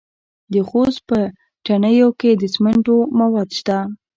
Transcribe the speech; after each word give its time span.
د 0.53 0.55
خوست 0.67 0.99
په 1.09 1.19
تڼیو 1.65 2.09
کې 2.19 2.31
د 2.41 2.43
سمنټو 2.53 2.97
مواد 3.19 3.49
شته. 3.59 3.77